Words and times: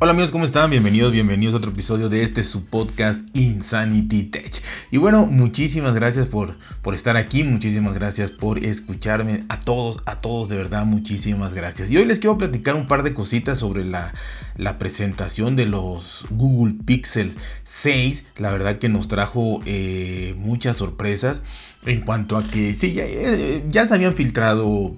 Hola 0.00 0.12
amigos, 0.12 0.30
¿cómo 0.30 0.44
están? 0.44 0.70
Bienvenidos, 0.70 1.10
bienvenidos 1.10 1.54
a 1.54 1.58
otro 1.58 1.72
episodio 1.72 2.08
de 2.08 2.22
este 2.22 2.44
su 2.44 2.66
podcast 2.66 3.26
Insanity 3.34 4.22
Tech. 4.22 4.62
Y 4.92 4.96
bueno, 4.96 5.26
muchísimas 5.26 5.92
gracias 5.92 6.28
por, 6.28 6.56
por 6.82 6.94
estar 6.94 7.16
aquí, 7.16 7.42
muchísimas 7.42 7.94
gracias 7.94 8.30
por 8.30 8.64
escucharme. 8.64 9.44
A 9.48 9.58
todos, 9.58 9.98
a 10.06 10.20
todos, 10.20 10.48
de 10.50 10.56
verdad, 10.56 10.86
muchísimas 10.86 11.52
gracias. 11.52 11.90
Y 11.90 11.96
hoy 11.96 12.04
les 12.04 12.20
quiero 12.20 12.38
platicar 12.38 12.76
un 12.76 12.86
par 12.86 13.02
de 13.02 13.12
cositas 13.12 13.58
sobre 13.58 13.84
la, 13.84 14.14
la 14.56 14.78
presentación 14.78 15.56
de 15.56 15.66
los 15.66 16.26
Google 16.30 16.76
Pixels 16.84 17.36
6. 17.64 18.26
La 18.36 18.52
verdad 18.52 18.78
que 18.78 18.88
nos 18.88 19.08
trajo 19.08 19.62
eh, 19.66 20.36
muchas 20.38 20.76
sorpresas 20.76 21.42
en 21.86 22.02
cuanto 22.02 22.36
a 22.36 22.44
que 22.44 22.72
sí, 22.72 22.92
ya, 22.92 23.02
eh, 23.04 23.64
ya 23.68 23.84
se 23.84 23.94
habían 23.94 24.14
filtrado 24.14 24.96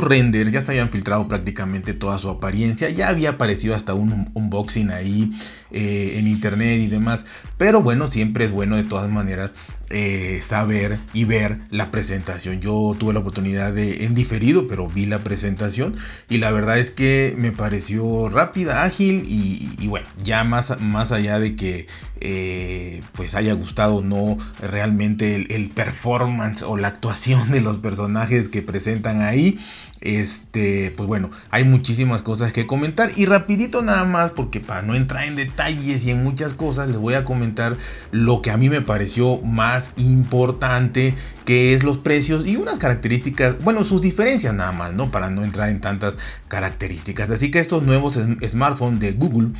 render, 0.00 0.50
ya 0.50 0.60
se 0.60 0.72
habían 0.72 0.90
filtrado 0.90 1.28
prácticamente 1.28 1.94
toda 1.94 2.18
su 2.18 2.28
apariencia, 2.28 2.90
ya 2.90 3.08
había 3.08 3.30
aparecido 3.30 3.74
hasta 3.74 3.94
un 3.94 4.30
unboxing 4.34 4.90
ahí 4.90 5.30
eh, 5.70 6.14
en 6.16 6.26
internet 6.26 6.78
y 6.80 6.86
demás, 6.86 7.24
pero 7.56 7.82
bueno, 7.82 8.06
siempre 8.06 8.44
es 8.44 8.50
bueno 8.50 8.76
de 8.76 8.84
todas 8.84 9.10
maneras 9.10 9.52
eh, 9.90 10.40
saber 10.42 10.98
y 11.12 11.24
ver 11.24 11.60
la 11.70 11.90
presentación. 11.90 12.60
Yo 12.60 12.96
tuve 12.98 13.14
la 13.14 13.20
oportunidad 13.20 13.72
de, 13.72 14.04
en 14.04 14.14
diferido, 14.14 14.66
pero 14.66 14.88
vi 14.88 15.06
la 15.06 15.22
presentación 15.22 15.94
y 16.28 16.38
la 16.38 16.50
verdad 16.50 16.78
es 16.78 16.90
que 16.90 17.34
me 17.38 17.52
pareció 17.52 18.28
rápida, 18.28 18.84
ágil 18.84 19.22
y, 19.26 19.86
bueno, 19.86 20.08
ya 20.22 20.42
más, 20.44 20.80
más 20.80 21.12
allá 21.12 21.38
de 21.38 21.54
que 21.54 21.86
eh, 22.20 23.02
pues 23.12 23.34
haya 23.34 23.52
gustado 23.52 24.02
no 24.02 24.38
realmente 24.60 25.54
el, 25.54 25.70
performance 25.70 26.62
o 26.62 26.76
la 26.76 26.88
actuación 26.88 27.50
de 27.52 27.60
los 27.60 27.78
personajes 27.78 28.48
que 28.48 28.62
presentan 28.62 29.22
ahí, 29.22 29.58
este, 30.06 30.92
pues 30.96 31.06
bueno, 31.08 31.30
hay 31.50 31.64
muchísimas 31.64 32.22
cosas 32.22 32.52
que 32.52 32.66
comentar 32.66 33.10
y 33.16 33.26
rapidito 33.26 33.82
nada 33.82 34.04
más 34.04 34.30
porque 34.30 34.60
para 34.60 34.82
no 34.82 34.94
entrar 34.94 35.24
en 35.24 35.34
detalles 35.34 36.06
y 36.06 36.10
en 36.10 36.22
muchas 36.22 36.54
cosas 36.54 36.88
les 36.88 36.98
voy 36.98 37.14
a 37.14 37.24
comentar 37.24 37.76
lo 38.12 38.40
que 38.42 38.50
a 38.50 38.56
mí 38.56 38.68
me 38.70 38.82
pareció 38.82 39.38
más 39.42 39.92
importante, 39.96 41.14
que 41.44 41.74
es 41.74 41.82
los 41.82 41.98
precios 41.98 42.46
y 42.46 42.56
unas 42.56 42.78
características, 42.78 43.62
bueno, 43.62 43.84
sus 43.84 44.00
diferencias 44.00 44.54
nada 44.54 44.72
más, 44.72 44.94
¿no? 44.94 45.10
Para 45.10 45.30
no 45.30 45.44
entrar 45.44 45.70
en 45.70 45.80
tantas 45.80 46.14
características. 46.48 47.30
Así 47.30 47.50
que 47.50 47.58
estos 47.58 47.82
nuevos 47.82 48.18
smartphones 48.46 49.00
de 49.00 49.12
Google 49.12 49.50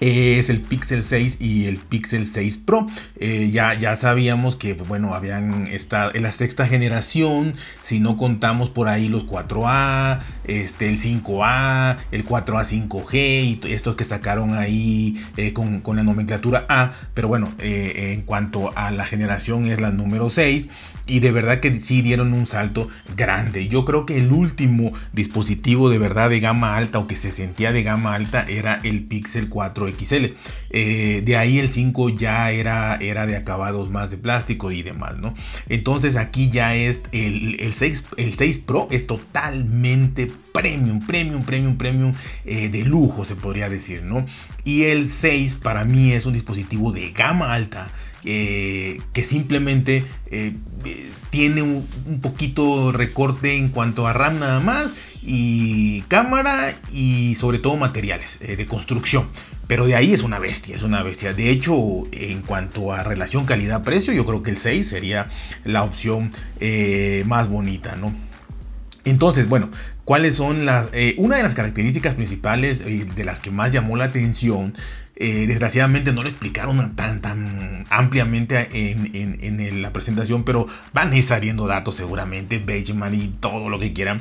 es 0.00 0.50
el 0.50 0.60
Pixel 0.60 1.02
6 1.02 1.38
y 1.40 1.66
el 1.66 1.78
Pixel 1.78 2.26
6 2.26 2.58
Pro. 2.58 2.86
Eh, 3.16 3.50
ya, 3.52 3.74
ya 3.74 3.96
sabíamos 3.96 4.56
que, 4.56 4.74
pues, 4.74 4.88
bueno, 4.88 5.14
habían 5.14 5.66
estado 5.66 6.10
en 6.14 6.22
la 6.22 6.30
sexta 6.30 6.66
generación, 6.66 7.54
si 7.80 8.00
no 8.00 8.16
contamos 8.16 8.70
por 8.70 8.88
ahí 8.88 9.08
los 9.08 9.26
4A, 9.26 10.20
este, 10.44 10.88
el 10.88 10.98
5A, 10.98 11.96
el 12.10 12.24
4A 12.24 12.64
5G 12.64 13.14
y 13.44 13.60
estos 13.72 13.96
que 13.96 14.04
sacaron 14.04 14.54
ahí 14.54 15.16
eh, 15.36 15.52
con, 15.52 15.82
la 15.96 16.02
nomenclatura 16.02 16.66
A. 16.68 16.92
Pero 17.14 17.28
bueno, 17.28 17.54
eh, 17.58 18.12
en 18.14 18.22
cuanto 18.22 18.76
a 18.76 18.90
la 18.90 19.04
generación 19.04 19.66
es 19.66 19.80
la 19.80 19.90
número 19.90 20.28
6 20.30 20.68
y 21.06 21.20
de 21.20 21.32
verdad 21.32 21.60
que 21.60 21.78
sí 21.78 22.02
dieron 22.02 22.32
un 22.32 22.46
salto 22.46 22.88
grande. 23.16 23.68
Yo 23.68 23.84
creo 23.84 24.06
que 24.06 24.16
el 24.16 24.32
último 24.32 24.92
dispositivo 25.12 25.90
de 25.90 25.98
verdad 25.98 26.30
de 26.30 26.40
gama 26.40 26.76
alta 26.76 26.98
o 26.98 27.06
que 27.06 27.16
se 27.16 27.32
sentía 27.32 27.72
de 27.72 27.82
gama 27.82 28.14
alta 28.14 28.44
era 28.48 28.80
el 28.82 29.04
Pixel 29.04 29.48
4 29.48 29.83
XL. 29.88 30.34
Eh, 30.70 31.22
de 31.24 31.36
ahí 31.36 31.58
el 31.58 31.68
5 31.68 32.10
ya 32.10 32.50
era, 32.50 32.96
era 32.96 33.26
de 33.26 33.36
acabados 33.36 33.90
más 33.90 34.10
de 34.10 34.18
plástico 34.18 34.72
y 34.72 34.82
demás, 34.82 35.16
¿no? 35.18 35.34
Entonces 35.68 36.16
aquí 36.16 36.50
ya 36.50 36.74
es 36.74 37.00
el, 37.12 37.72
6, 37.72 38.06
el 38.16 38.34
6 38.34 38.58
Pro 38.60 38.88
es 38.90 39.06
totalmente 39.06 40.30
premium, 40.52 41.04
premium, 41.06 41.42
premium, 41.44 41.76
premium 41.76 42.14
eh, 42.44 42.68
de 42.68 42.84
lujo, 42.84 43.24
se 43.24 43.36
podría 43.36 43.68
decir, 43.68 44.02
¿no? 44.02 44.24
Y 44.64 44.84
el 44.84 45.04
6 45.04 45.56
para 45.56 45.84
mí 45.84 46.12
es 46.12 46.26
un 46.26 46.32
dispositivo 46.32 46.92
de 46.92 47.10
gama 47.10 47.52
alta 47.52 47.90
eh, 48.24 49.00
que 49.12 49.22
simplemente 49.22 50.04
tiene 51.30 51.62
un, 51.62 51.86
un, 52.06 52.20
poquito 52.20 52.90
recorte 52.90 53.56
en 53.56 53.68
cuanto 53.68 54.06
a 54.06 54.12
RAM 54.12 54.40
nada 54.40 54.60
más 54.60 54.94
y 55.26 56.02
cámara 56.02 56.74
y 56.92 57.34
sobre 57.34 57.58
todo 57.58 57.76
materiales 57.76 58.38
de 58.40 58.66
construcción. 58.66 59.28
Pero 59.66 59.86
de 59.86 59.96
ahí 59.96 60.12
es 60.12 60.22
una 60.22 60.38
bestia, 60.38 60.76
es 60.76 60.82
una 60.82 61.02
bestia. 61.02 61.32
De 61.32 61.50
hecho, 61.50 61.74
en 62.12 62.42
cuanto 62.42 62.92
a 62.92 63.02
relación 63.02 63.46
calidad-precio, 63.46 64.12
yo 64.12 64.26
creo 64.26 64.42
que 64.42 64.50
el 64.50 64.56
6 64.56 64.86
sería 64.86 65.28
la 65.64 65.82
opción 65.82 66.30
eh, 66.60 67.24
más 67.26 67.48
bonita, 67.48 67.96
¿no? 67.96 68.14
Entonces, 69.04 69.48
bueno, 69.48 69.70
¿cuáles 70.04 70.34
son 70.34 70.66
las... 70.66 70.90
Eh, 70.92 71.14
una 71.18 71.36
de 71.36 71.42
las 71.42 71.54
características 71.54 72.14
principales 72.14 72.82
eh, 72.82 73.06
de 73.14 73.24
las 73.24 73.38
que 73.38 73.50
más 73.50 73.72
llamó 73.72 73.96
la 73.96 74.04
atención, 74.04 74.72
desgraciadamente 75.16 76.12
no 76.12 76.24
lo 76.24 76.28
explicaron 76.28 76.96
tan, 76.96 77.20
tan 77.20 77.84
ampliamente 77.88 78.68
en, 78.90 79.38
en, 79.40 79.80
la 79.80 79.92
presentación, 79.92 80.42
pero 80.42 80.66
van 80.92 81.12
a 81.12 81.16
ir 81.16 81.22
saliendo 81.22 81.68
datos 81.68 81.94
seguramente, 81.94 82.58
Benchmark 82.58 83.14
y 83.14 83.28
todo 83.28 83.68
lo 83.68 83.78
que 83.78 83.92
quieran 83.92 84.20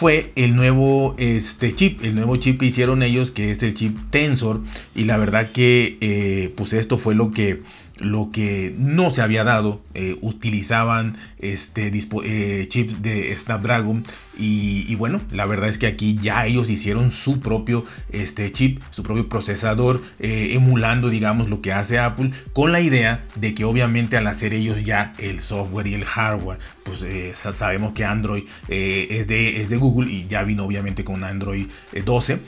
fue 0.00 0.32
el 0.34 0.56
nuevo 0.56 1.14
este, 1.18 1.74
chip, 1.74 2.02
el 2.02 2.14
nuevo 2.14 2.34
chip 2.36 2.58
que 2.58 2.64
hicieron 2.64 3.02
ellos, 3.02 3.32
que 3.32 3.50
es 3.50 3.62
el 3.62 3.74
chip 3.74 3.98
Tensor. 4.08 4.62
Y 4.94 5.04
la 5.04 5.18
verdad 5.18 5.50
que 5.52 5.98
eh, 6.00 6.54
pues 6.56 6.72
esto 6.72 6.96
fue 6.96 7.14
lo 7.14 7.32
que 7.32 7.60
lo 7.98 8.30
que 8.30 8.74
no 8.78 9.10
se 9.10 9.20
había 9.20 9.44
dado, 9.44 9.82
eh, 9.92 10.16
utilizaban 10.22 11.14
este, 11.38 11.92
eh, 12.24 12.66
chips 12.66 13.02
de 13.02 13.36
Snapdragon 13.36 14.02
y, 14.40 14.94
bueno, 14.96 15.20
la 15.30 15.46
verdad 15.46 15.68
es 15.68 15.78
que 15.78 15.86
aquí 15.86 16.16
ya 16.20 16.46
ellos 16.46 16.70
hicieron 16.70 17.10
su 17.10 17.40
propio 17.40 17.84
este, 18.10 18.50
chip, 18.50 18.80
su 18.90 19.02
propio 19.02 19.28
procesador, 19.28 20.02
eh, 20.18 20.50
emulando 20.52 21.10
digamos 21.10 21.48
lo 21.48 21.60
que 21.60 21.72
hace 21.72 21.98
Apple, 21.98 22.30
con 22.52 22.72
la 22.72 22.80
idea 22.80 23.26
de 23.36 23.54
que 23.54 23.64
obviamente 23.64 24.16
al 24.16 24.26
hacer 24.26 24.54
ellos 24.54 24.84
ya 24.84 25.12
el 25.18 25.40
software 25.40 25.86
y 25.86 25.94
el 25.94 26.04
hardware, 26.04 26.58
pues 26.84 27.04
sabemos 27.36 27.92
que 27.92 28.04
Android 28.04 28.44
es, 28.68 29.28
de, 29.28 29.60
es 29.60 29.68
de 29.68 29.76
Google 29.76 30.10
y 30.10 30.26
ya 30.26 30.42
vino 30.42 30.64
obviamente 30.64 31.04
con 31.04 31.22
Android 31.22 31.66
12, 32.04 32.38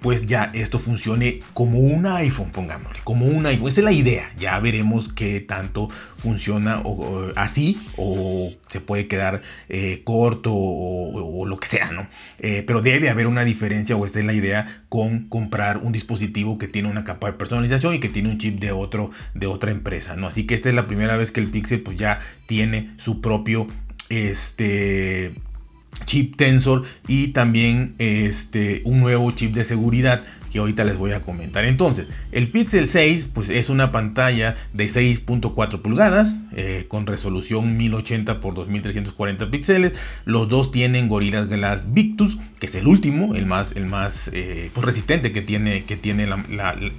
pues 0.00 0.26
ya 0.26 0.50
esto 0.54 0.78
funcione 0.78 1.40
como 1.54 1.78
un 1.78 2.06
iPhone, 2.06 2.50
pongámosle, 2.50 3.00
como 3.04 3.26
un 3.26 3.46
iPhone, 3.46 3.68
esa 3.68 3.80
es 3.80 3.84
la 3.84 3.92
idea, 3.92 4.30
ya 4.38 4.58
veremos 4.58 5.08
que 5.08 5.40
tanto 5.40 5.88
funciona 6.16 6.82
así 7.36 7.80
o 7.96 8.50
se 8.66 8.80
puede 8.80 9.06
quedar 9.06 9.42
eh, 9.68 10.02
corto 10.04 10.52
o, 10.52 11.19
lo 11.46 11.58
que 11.58 11.68
sea, 11.68 11.90
¿no? 11.90 12.06
Eh, 12.38 12.62
pero 12.66 12.80
debe 12.80 13.10
haber 13.10 13.26
una 13.26 13.44
diferencia 13.44 13.96
o 13.96 14.04
esta 14.04 14.20
es 14.20 14.26
la 14.26 14.32
idea 14.32 14.82
con 14.88 15.28
comprar 15.28 15.78
un 15.78 15.92
dispositivo 15.92 16.58
que 16.58 16.68
tiene 16.68 16.88
una 16.88 17.04
capa 17.04 17.28
de 17.28 17.34
personalización 17.34 17.94
y 17.94 18.00
que 18.00 18.08
tiene 18.08 18.30
un 18.30 18.38
chip 18.38 18.60
de, 18.60 18.72
otro, 18.72 19.10
de 19.34 19.46
otra 19.46 19.70
empresa, 19.70 20.16
¿no? 20.16 20.26
Así 20.26 20.46
que 20.46 20.54
esta 20.54 20.68
es 20.68 20.74
la 20.74 20.86
primera 20.86 21.16
vez 21.16 21.32
que 21.32 21.40
el 21.40 21.50
Pixel 21.50 21.82
pues 21.82 21.96
ya 21.96 22.20
tiene 22.46 22.90
su 22.96 23.20
propio 23.20 23.66
este 24.08 25.32
chip 26.10 26.34
Tensor 26.34 26.82
y 27.06 27.28
también 27.28 27.94
este, 27.98 28.82
un 28.84 28.98
nuevo 28.98 29.30
chip 29.30 29.54
de 29.54 29.62
seguridad 29.62 30.24
que 30.50 30.58
ahorita 30.58 30.82
les 30.82 30.98
voy 30.98 31.12
a 31.12 31.22
comentar. 31.22 31.64
Entonces, 31.64 32.08
el 32.32 32.50
Pixel 32.50 32.88
6 32.88 33.30
pues, 33.32 33.48
es 33.48 33.70
una 33.70 33.92
pantalla 33.92 34.56
de 34.72 34.86
6.4 34.86 35.82
pulgadas 35.82 36.42
eh, 36.56 36.86
con 36.88 37.06
resolución 37.06 37.76
1080 37.76 38.32
x 38.32 38.42
2340 38.42 39.52
píxeles. 39.52 39.92
Los 40.24 40.48
dos 40.48 40.72
tienen 40.72 41.06
Gorilla 41.06 41.44
Glass 41.44 41.92
Victus, 41.92 42.38
que 42.58 42.66
es 42.66 42.74
el 42.74 42.88
último, 42.88 43.36
el 43.36 43.46
más, 43.46 43.70
el 43.76 43.86
más 43.86 44.32
eh, 44.32 44.72
pues, 44.74 44.84
resistente 44.84 45.30
que 45.30 45.42
tiene, 45.42 45.84
que 45.84 45.96
tiene 45.96 46.28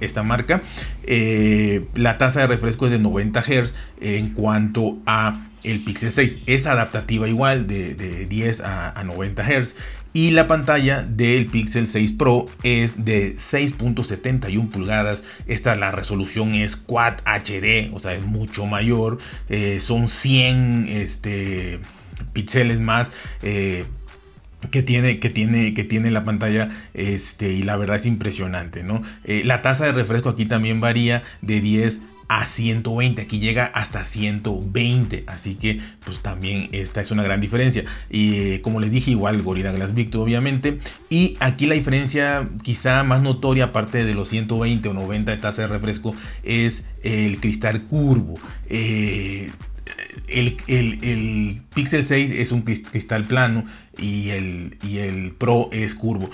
esta 0.00 0.22
marca. 0.22 0.62
Eh, 1.02 1.84
la 1.94 2.16
tasa 2.16 2.40
de 2.40 2.46
refresco 2.46 2.86
es 2.86 2.92
de 2.92 2.98
90 2.98 3.42
Hz 3.42 3.74
en 4.00 4.30
cuanto 4.30 4.96
a 5.04 5.51
el 5.64 5.84
Pixel 5.84 6.10
6 6.10 6.44
es 6.46 6.66
adaptativa 6.66 7.28
igual 7.28 7.66
de, 7.66 8.26
10 8.26 8.60
a, 8.62 9.02
90 9.04 9.42
Hz 9.42 9.76
y 10.14 10.32
la 10.32 10.46
pantalla 10.46 11.02
del 11.02 11.46
Pixel 11.46 11.86
6 11.86 12.12
Pro 12.12 12.46
es 12.62 13.04
de 13.04 13.34
6.71 13.36 14.70
pulgadas. 14.70 15.22
Esta 15.46 15.74
la 15.74 15.90
resolución 15.90 16.54
es 16.54 16.76
Quad 16.76 17.14
HD, 17.24 17.90
o 17.94 17.98
sea, 17.98 18.12
es 18.12 18.22
mucho 18.22 18.66
mayor. 18.66 19.18
Eh, 19.48 19.80
son 19.80 20.08
100 20.08 20.86
este, 20.88 21.80
píxeles 22.34 22.78
más. 22.78 23.10
Eh, 23.42 23.86
que 24.70 24.82
tiene, 24.82 25.18
que 25.18 25.30
tiene, 25.30 25.74
que 25.74 25.82
tiene 25.82 26.10
la 26.10 26.24
pantalla 26.24 26.68
este, 26.94 27.52
y 27.52 27.62
la 27.62 27.76
verdad 27.76 27.96
es 27.96 28.06
impresionante, 28.06 28.84
¿no? 28.84 29.02
Eh, 29.24 29.42
la 29.44 29.60
tasa 29.60 29.86
de 29.86 29.92
refresco 29.92 30.28
aquí 30.28 30.44
también 30.46 30.80
varía 30.80 31.22
de 31.40 31.60
10 31.60 32.00
a 32.34 32.46
120 32.46 33.20
aquí 33.20 33.40
llega 33.40 33.66
hasta 33.66 34.06
120 34.06 35.24
así 35.26 35.54
que 35.54 35.78
pues 36.02 36.20
también 36.20 36.70
esta 36.72 37.02
es 37.02 37.10
una 37.10 37.22
gran 37.22 37.42
diferencia. 37.42 37.84
Y 38.08 38.36
eh, 38.36 38.60
como 38.62 38.80
les 38.80 38.90
dije 38.90 39.10
igual 39.10 39.42
Gorilla 39.42 39.70
Glass 39.70 39.92
Victor 39.92 40.22
obviamente. 40.22 40.78
Y 41.10 41.36
aquí 41.40 41.66
la 41.66 41.74
diferencia 41.74 42.48
quizá 42.62 43.04
más 43.04 43.20
notoria 43.20 43.64
aparte 43.64 44.06
de 44.06 44.14
los 44.14 44.30
120 44.30 44.88
o 44.88 44.94
90 44.94 45.30
de 45.30 45.36
tasa 45.36 45.62
de 45.62 45.68
refresco 45.68 46.14
es 46.42 46.84
el 47.02 47.38
cristal 47.38 47.82
curvo. 47.82 48.40
Eh, 48.70 49.50
el, 50.28 50.56
el, 50.68 51.62
Pixel 51.74 52.02
6 52.02 52.30
es 52.30 52.52
un 52.52 52.62
cristal 52.62 53.24
plano 53.24 53.64
y 53.98 54.30
el, 54.30 54.78
y 54.82 54.98
el 54.98 55.32
Pro 55.32 55.68
es 55.70 55.94
curvo 55.94 56.30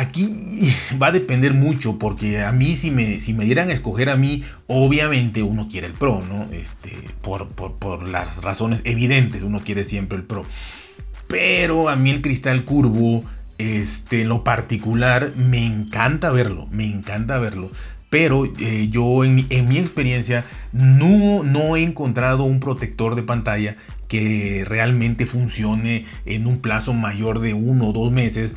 Aquí 0.00 0.72
va 1.00 1.08
a 1.08 1.12
depender 1.12 1.52
mucho 1.52 1.98
porque 1.98 2.40
a 2.40 2.52
mí 2.52 2.74
si 2.74 2.90
me, 2.90 3.20
si 3.20 3.34
me 3.34 3.44
dieran 3.44 3.68
a 3.68 3.74
escoger 3.74 4.08
a 4.08 4.16
mí, 4.16 4.42
obviamente 4.66 5.42
uno 5.42 5.68
quiere 5.70 5.88
el 5.88 5.92
Pro, 5.92 6.24
¿no? 6.26 6.44
Este, 6.54 6.96
por, 7.20 7.48
por, 7.48 8.08
las 8.08 8.42
razones 8.42 8.80
evidentes, 8.86 9.42
uno 9.42 9.60
quiere 9.62 9.84
siempre 9.84 10.16
el 10.16 10.24
Pro. 10.24 10.46
Pero 11.28 11.90
a 11.90 11.96
mí 11.96 12.08
el 12.08 12.22
cristal 12.22 12.64
curvo, 12.64 13.24
este, 13.58 14.22
en 14.22 14.30
lo 14.30 14.42
particular, 14.42 15.34
me 15.36 15.66
encanta 15.66 16.30
verlo, 16.30 16.66
me 16.70 16.86
encanta 16.86 17.38
verlo. 17.38 17.70
Pero 18.08 18.50
eh, 18.58 18.88
yo 18.90 19.22
en, 19.22 19.46
en, 19.50 19.68
mi 19.68 19.76
experiencia 19.76 20.46
no, 20.72 21.44
no 21.44 21.76
he 21.76 21.82
encontrado 21.82 22.44
un 22.44 22.58
protector 22.58 23.16
de 23.16 23.22
pantalla 23.22 23.76
que 24.08 24.64
realmente 24.66 25.26
funcione 25.26 26.06
en 26.24 26.46
un 26.46 26.58
plazo 26.60 26.94
mayor 26.94 27.40
de 27.40 27.52
uno 27.52 27.88
o 27.88 27.92
dos 27.92 28.10
meses 28.10 28.56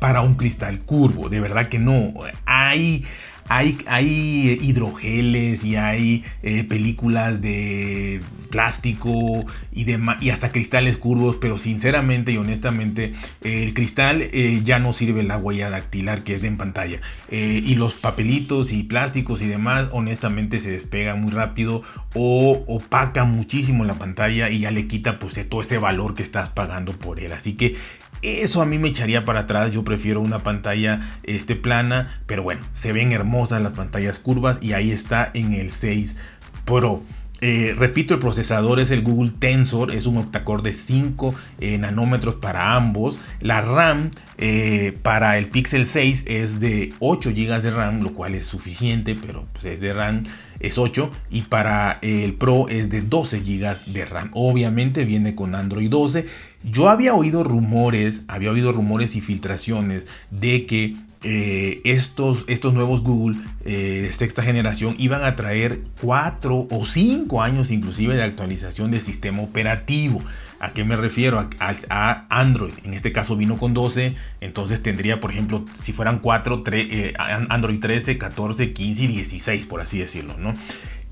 para 0.00 0.22
un 0.22 0.34
cristal 0.34 0.80
curvo. 0.80 1.28
De 1.28 1.38
verdad 1.38 1.68
que 1.68 1.78
no. 1.78 2.12
Hay, 2.46 3.04
hay, 3.48 3.78
hay 3.86 4.58
hidrogeles 4.62 5.64
y 5.64 5.76
hay 5.76 6.24
eh, 6.42 6.64
películas 6.64 7.40
de 7.40 8.20
plástico 8.50 9.44
y, 9.72 9.84
de, 9.84 10.00
y 10.20 10.30
hasta 10.30 10.52
cristales 10.52 10.98
curvos, 10.98 11.36
pero 11.40 11.58
sinceramente 11.58 12.32
y 12.32 12.36
honestamente 12.36 13.12
el 13.42 13.74
cristal 13.74 14.22
eh, 14.22 14.60
ya 14.64 14.78
no 14.78 14.92
sirve 14.92 15.22
la 15.22 15.36
huella 15.36 15.70
dactilar 15.70 16.24
que 16.24 16.34
es 16.34 16.42
de 16.42 16.48
en 16.48 16.56
pantalla. 16.56 17.00
Eh, 17.30 17.62
y 17.64 17.74
los 17.76 17.94
papelitos 17.94 18.72
y 18.72 18.82
plásticos 18.82 19.42
y 19.42 19.46
demás 19.46 19.88
honestamente 19.92 20.58
se 20.58 20.70
despegan 20.70 21.20
muy 21.20 21.30
rápido 21.30 21.82
o 22.14 22.64
opaca 22.66 23.24
muchísimo 23.24 23.84
la 23.84 23.98
pantalla 23.98 24.50
y 24.50 24.60
ya 24.60 24.70
le 24.70 24.88
quita 24.88 25.18
pues 25.18 25.48
todo 25.48 25.60
ese 25.60 25.78
valor 25.78 26.14
que 26.14 26.22
estás 26.22 26.50
pagando 26.50 26.92
por 26.92 27.20
él. 27.20 27.32
Así 27.32 27.52
que 27.54 27.76
eso 28.22 28.62
a 28.62 28.66
mí 28.66 28.78
me 28.78 28.88
echaría 28.88 29.24
para 29.24 29.40
atrás. 29.40 29.70
Yo 29.70 29.84
prefiero 29.84 30.20
una 30.20 30.42
pantalla 30.42 31.00
este, 31.22 31.56
plana. 31.56 32.20
Pero 32.26 32.42
bueno, 32.42 32.62
se 32.72 32.92
ven 32.92 33.12
hermosas 33.12 33.62
las 33.62 33.72
pantallas 33.72 34.18
curvas. 34.18 34.58
Y 34.60 34.72
ahí 34.72 34.90
está 34.90 35.30
en 35.34 35.52
el 35.52 35.70
6 35.70 36.16
Pro. 36.64 37.02
Eh, 37.40 37.74
repito, 37.76 38.14
el 38.14 38.20
procesador 38.20 38.80
es 38.80 38.90
el 38.90 39.02
Google 39.02 39.32
Tensor, 39.38 39.94
es 39.94 40.06
un 40.06 40.18
octacore 40.18 40.62
de 40.62 40.72
5 40.72 41.34
eh, 41.60 41.78
nanómetros 41.78 42.36
para 42.36 42.74
ambos. 42.74 43.18
La 43.40 43.62
RAM 43.62 44.10
eh, 44.38 44.96
para 45.02 45.38
el 45.38 45.46
Pixel 45.46 45.86
6 45.86 46.24
es 46.28 46.60
de 46.60 46.92
8 46.98 47.30
GB 47.30 47.62
de 47.62 47.70
RAM, 47.70 48.02
lo 48.02 48.12
cual 48.12 48.34
es 48.34 48.44
suficiente, 48.44 49.14
pero 49.14 49.46
pues, 49.52 49.64
es 49.64 49.80
de 49.80 49.92
RAM, 49.92 50.24
es 50.60 50.76
8. 50.76 51.10
Y 51.30 51.42
para 51.42 51.98
el 52.02 52.34
Pro 52.34 52.68
es 52.68 52.90
de 52.90 53.00
12 53.00 53.40
GB 53.40 53.92
de 53.92 54.04
RAM. 54.04 54.30
Obviamente 54.34 55.04
viene 55.04 55.34
con 55.34 55.54
Android 55.54 55.88
12. 55.88 56.26
Yo 56.62 56.90
había 56.90 57.14
oído 57.14 57.42
rumores, 57.42 58.24
había 58.28 58.50
oído 58.50 58.72
rumores 58.72 59.16
y 59.16 59.22
filtraciones 59.22 60.06
de 60.30 60.66
que 60.66 60.96
eh, 61.22 61.82
estos, 61.84 62.44
estos 62.48 62.72
nuevos 62.72 63.02
Google 63.02 63.36
eh, 63.66 64.00
de 64.02 64.12
sexta 64.12 64.42
generación 64.42 64.94
iban 64.98 65.22
a 65.22 65.36
traer 65.36 65.80
4 66.00 66.68
o 66.70 66.86
5 66.86 67.42
años 67.42 67.70
inclusive 67.70 68.14
de 68.16 68.22
actualización 68.22 68.90
del 68.90 69.02
sistema 69.02 69.42
operativo. 69.42 70.22
¿A 70.60 70.72
qué 70.72 70.84
me 70.84 70.96
refiero? 70.96 71.46
A, 71.58 72.26
Android. 72.30 72.72
En 72.84 72.94
este 72.94 73.12
caso 73.12 73.36
vino 73.36 73.58
con 73.58 73.74
12. 73.74 74.14
Entonces 74.40 74.82
tendría, 74.82 75.20
por 75.20 75.30
ejemplo, 75.30 75.64
si 75.80 75.92
fueran 75.92 76.20
4, 76.20 76.62
eh, 76.72 77.12
Android 77.18 77.80
13, 77.80 78.16
14, 78.18 78.72
15 78.72 79.02
y 79.02 79.06
16, 79.06 79.66
por 79.66 79.80
así 79.80 79.98
decirlo, 79.98 80.36
¿no? 80.38 80.54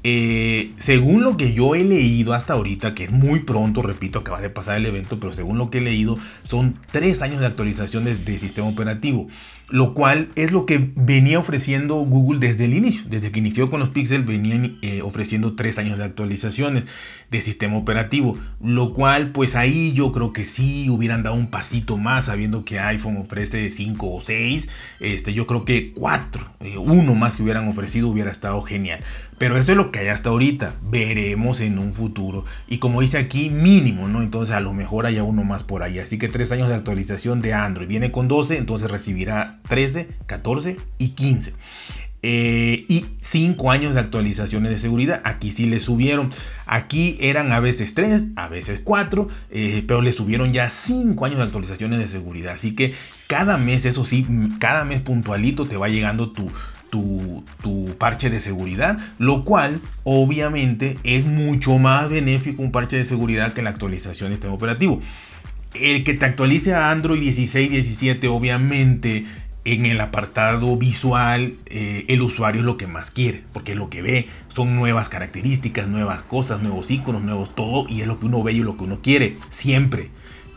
Eh, 0.05 0.73
según 0.77 1.23
lo 1.25 1.37
que 1.37 1.53
yo 1.53 1.75
he 1.75 1.83
leído 1.83 2.33
hasta 2.33 2.53
ahorita, 2.53 2.95
que 2.95 3.05
es 3.05 3.11
muy 3.11 3.41
pronto, 3.41 3.83
repito, 3.83 4.21
acaba 4.21 4.41
de 4.41 4.49
pasar 4.49 4.77
el 4.77 4.87
evento, 4.87 5.19
pero 5.19 5.33
según 5.33 5.59
lo 5.59 5.71
que 5.71 5.79
he 5.79 5.81
leído, 5.81 6.17
son 6.45 6.79
tres 6.93 7.21
años 7.21 7.41
de 7.41 7.47
actualización 7.47 8.05
de, 8.05 8.39
sistema 8.39 8.69
operativo, 8.69 9.27
lo 9.69 9.95
cual 9.95 10.29
es 10.37 10.53
lo 10.53 10.67
que 10.67 10.93
venía 10.95 11.41
ofreciendo 11.41 11.97
Google 11.97 12.39
desde 12.39 12.67
el 12.67 12.75
inicio. 12.75 13.06
Desde 13.09 13.33
que 13.33 13.41
inició 13.41 13.71
con 13.71 13.81
los 13.81 13.91
Pixel, 13.91 14.23
venían 14.23 14.79
eh, 14.83 15.03
ofreciendo 15.03 15.56
tres 15.56 15.79
años 15.79 15.99
de 15.99 16.05
actualizaciones 16.05 16.85
de 17.30 17.42
sistema 17.42 17.76
operativo, 17.76 18.38
lo 18.60 18.94
cual, 18.94 19.30
pues 19.32 19.54
ahí 19.54 19.92
yo 19.92 20.12
creo 20.12 20.32
que 20.32 20.44
sí 20.44 20.88
hubieran 20.88 21.22
dado 21.22 21.36
un 21.36 21.48
pasito 21.48 21.98
más, 21.98 22.26
sabiendo 22.26 22.64
que 22.64 22.78
iPhone 22.78 23.19
ofrece 23.19 23.69
5 23.69 24.14
o 24.14 24.20
6. 24.20 24.69
Este, 25.00 25.34
yo 25.34 25.46
creo 25.46 25.64
que 25.64 25.92
4, 25.92 26.46
eh, 26.60 26.78
uno 26.78 27.14
más 27.14 27.34
que 27.34 27.42
hubieran 27.42 27.69
ofrecido 27.69 28.08
hubiera 28.08 28.30
estado 28.30 28.62
genial. 28.62 29.00
Pero 29.36 29.56
eso 29.56 29.72
es 29.72 29.76
lo 29.76 29.92
que 29.92 30.00
hay 30.00 30.08
hasta 30.08 30.30
ahorita. 30.30 30.75
Veremos 30.82 31.60
en 31.60 31.78
un 31.78 31.94
futuro. 31.94 32.44
Y 32.66 32.78
como 32.78 33.00
dice 33.00 33.19
aquí, 33.19 33.50
mínimo, 33.50 34.08
¿no? 34.08 34.22
Entonces 34.22 34.54
a 34.54 34.60
lo 34.60 34.72
mejor 34.72 35.06
haya 35.06 35.22
uno 35.22 35.44
más 35.44 35.62
por 35.62 35.82
ahí. 35.82 36.00
Así 36.00 36.19
que 36.19 36.28
tres 36.28 36.50
años 36.50 36.69
de 36.69 36.75
actualización 36.75 37.40
de 37.40 37.54
Android. 37.54 37.86
Viene 37.86 38.10
con 38.10 38.26
12, 38.26 38.58
entonces 38.58 38.90
recibirá 38.90 39.60
13, 39.69 40.08
14 40.26 40.76
y 40.98 41.10
15. 41.10 41.54
Eh, 42.23 42.85
y 42.88 43.06
5 43.20 43.70
años 43.70 43.94
de 43.94 44.00
actualizaciones 44.00 44.70
de 44.70 44.79
seguridad. 44.79 45.20
Aquí 45.25 45.53
sí 45.53 45.67
le 45.67 45.79
subieron. 45.79 46.31
Aquí 46.67 47.17
eran 47.20 47.53
a 47.53 47.61
veces 47.61 47.94
3, 47.94 48.26
a 48.35 48.49
veces 48.49 48.81
4, 48.82 49.29
eh, 49.50 49.85
pero 49.87 50.03
le 50.03 50.11
subieron 50.11 50.53
ya 50.53 50.69
5 50.69 51.25
años 51.25 51.38
de 51.38 51.44
actualizaciones 51.44 52.00
de 52.00 52.09
seguridad. 52.09 52.55
Así 52.55 52.75
que 52.75 52.94
cada 53.29 53.56
mes, 53.56 53.85
eso 53.85 54.05
sí, 54.05 54.26
cada 54.59 54.85
mes 54.85 55.00
puntualito 55.00 55.69
te 55.69 55.76
va 55.76 55.88
llegando 55.88 56.32
tu, 56.32 56.50
tu, 56.91 57.94
parche 57.99 58.31
de 58.31 58.41
seguridad, 58.41 58.99
lo 59.19 59.44
cual 59.44 59.81
obviamente 60.05 60.99
es 61.05 61.25
mucho 61.25 61.79
más 61.79 62.09
benéfico 62.09 62.62
un 62.62 62.73
parche 62.73 62.97
de 62.97 63.05
seguridad 63.05 63.53
que 63.53 63.62
la 63.62 63.71
actualización 63.71 64.31
de 64.31 64.37
sistema 64.37 64.55
operativo. 64.55 65.00
El 65.75 66.03
que 66.03 66.14
te 66.14 66.25
actualice 66.25 66.75
a 66.75 66.91
Android 66.91 67.21
16, 67.21 67.71
17, 67.71 68.26
obviamente 68.29 69.26
en 69.64 69.87
el 69.87 70.00
apartado 70.00 70.76
visual, 70.76 71.55
eh, 71.66 72.05
el 72.08 72.22
usuario 72.22 72.60
es 72.60 72.64
lo 72.64 72.76
que 72.76 72.87
más 72.87 73.10
quiere, 73.10 73.43
porque 73.52 73.75
lo 73.75 73.90
que 73.90 74.02
ve 74.02 74.28
son 74.49 74.76
nuevas 74.76 75.08
características, 75.08 75.88
nuevas 75.88 76.22
cosas, 76.22 76.62
nuevos 76.62 76.90
iconos, 76.90 77.22
nuevos 77.22 77.55
todo, 77.55 77.88
y 77.88 78.00
es 78.00 78.06
lo 78.06 78.19
que 78.19 78.26
uno 78.26 78.43
ve 78.43 78.52
y 78.52 78.60
lo 78.60 78.76
que 78.76 78.84
uno 78.84 79.00
quiere, 79.02 79.37
siempre. 79.49 80.10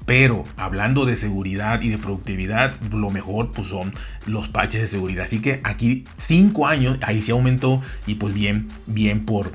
Pero 0.06 0.44
hablando 0.57 1.06
de 1.06 1.15
seguridad 1.15 1.81
y 1.81 1.89
de 1.89 1.98
productividad, 1.98 2.80
lo 2.92 3.12
mejor 3.12 3.51
pues 3.51 3.68
son 3.68 3.94
los 4.25 4.48
parches 4.48 4.81
de 4.81 4.88
seguridad. 4.88 5.25
Así 5.25 5.39
que 5.39 5.62
aquí 5.63 6.06
5 6.18 6.68
años, 6.68 6.97
ahí 7.01 7.21
se 7.21 7.31
aumentó 7.31 7.81
y 8.07 8.15
pues 8.15 8.33
bien, 8.33 8.68
bien 8.88 9.25
por, 9.25 9.51